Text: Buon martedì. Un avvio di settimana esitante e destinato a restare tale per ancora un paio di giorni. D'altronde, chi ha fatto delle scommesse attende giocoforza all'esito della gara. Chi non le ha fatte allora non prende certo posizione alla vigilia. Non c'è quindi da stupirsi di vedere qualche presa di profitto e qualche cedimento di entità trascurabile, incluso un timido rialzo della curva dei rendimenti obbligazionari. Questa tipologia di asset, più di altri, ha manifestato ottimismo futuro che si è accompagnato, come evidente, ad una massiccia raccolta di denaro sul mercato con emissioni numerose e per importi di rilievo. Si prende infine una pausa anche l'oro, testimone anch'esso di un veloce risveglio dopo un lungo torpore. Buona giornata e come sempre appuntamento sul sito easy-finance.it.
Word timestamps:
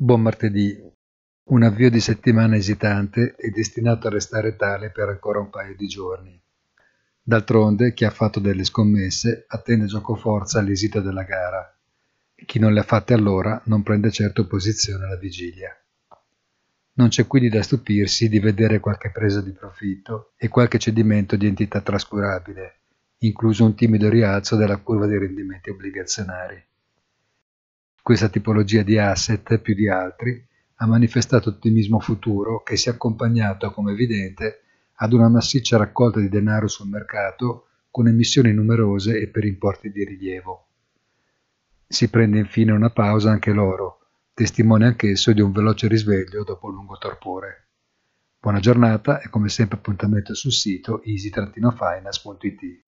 Buon 0.00 0.22
martedì. 0.22 0.80
Un 1.46 1.64
avvio 1.64 1.90
di 1.90 1.98
settimana 1.98 2.54
esitante 2.54 3.34
e 3.34 3.50
destinato 3.50 4.06
a 4.06 4.10
restare 4.10 4.54
tale 4.54 4.92
per 4.92 5.08
ancora 5.08 5.40
un 5.40 5.50
paio 5.50 5.74
di 5.74 5.88
giorni. 5.88 6.40
D'altronde, 7.20 7.92
chi 7.94 8.04
ha 8.04 8.10
fatto 8.10 8.38
delle 8.38 8.62
scommesse 8.62 9.46
attende 9.48 9.86
giocoforza 9.86 10.60
all'esito 10.60 11.00
della 11.00 11.24
gara. 11.24 11.76
Chi 12.32 12.60
non 12.60 12.74
le 12.74 12.78
ha 12.78 12.84
fatte 12.84 13.12
allora 13.12 13.60
non 13.64 13.82
prende 13.82 14.12
certo 14.12 14.46
posizione 14.46 15.04
alla 15.04 15.16
vigilia. 15.16 15.76
Non 16.92 17.08
c'è 17.08 17.26
quindi 17.26 17.48
da 17.48 17.64
stupirsi 17.64 18.28
di 18.28 18.38
vedere 18.38 18.78
qualche 18.78 19.10
presa 19.10 19.40
di 19.40 19.50
profitto 19.50 20.30
e 20.36 20.46
qualche 20.46 20.78
cedimento 20.78 21.34
di 21.34 21.48
entità 21.48 21.80
trascurabile, 21.80 22.82
incluso 23.18 23.64
un 23.64 23.74
timido 23.74 24.08
rialzo 24.08 24.54
della 24.54 24.76
curva 24.76 25.06
dei 25.06 25.18
rendimenti 25.18 25.70
obbligazionari. 25.70 26.66
Questa 28.08 28.30
tipologia 28.30 28.82
di 28.82 28.96
asset, 28.96 29.58
più 29.58 29.74
di 29.74 29.86
altri, 29.86 30.42
ha 30.76 30.86
manifestato 30.86 31.50
ottimismo 31.50 32.00
futuro 32.00 32.62
che 32.62 32.74
si 32.78 32.88
è 32.88 32.92
accompagnato, 32.92 33.70
come 33.70 33.92
evidente, 33.92 34.62
ad 34.94 35.12
una 35.12 35.28
massiccia 35.28 35.76
raccolta 35.76 36.18
di 36.18 36.30
denaro 36.30 36.68
sul 36.68 36.88
mercato 36.88 37.66
con 37.90 38.08
emissioni 38.08 38.50
numerose 38.54 39.20
e 39.20 39.28
per 39.28 39.44
importi 39.44 39.90
di 39.90 40.06
rilievo. 40.06 40.68
Si 41.86 42.08
prende 42.08 42.38
infine 42.38 42.72
una 42.72 42.88
pausa 42.88 43.30
anche 43.30 43.52
l'oro, 43.52 43.98
testimone 44.32 44.86
anch'esso 44.86 45.34
di 45.34 45.42
un 45.42 45.52
veloce 45.52 45.86
risveglio 45.86 46.44
dopo 46.44 46.68
un 46.68 46.72
lungo 46.76 46.96
torpore. 46.96 47.66
Buona 48.40 48.58
giornata 48.58 49.20
e 49.20 49.28
come 49.28 49.50
sempre 49.50 49.76
appuntamento 49.76 50.32
sul 50.32 50.52
sito 50.52 51.02
easy-finance.it. 51.02 52.84